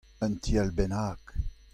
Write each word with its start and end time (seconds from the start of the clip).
Un 0.23 0.33
ti 0.43 0.53
all 0.61 0.71
bennak. 0.77 1.23